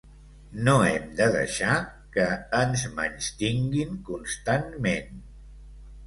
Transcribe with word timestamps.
No 0.67 0.73
hem 0.83 1.03
de 1.17 1.25
deixar 1.33 1.75
que 2.15 2.23
ens 2.59 2.85
menystinguin 2.99 3.91
constantment. 4.09 5.21